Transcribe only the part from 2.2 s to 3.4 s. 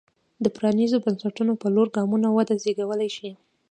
وده زېږولی شي.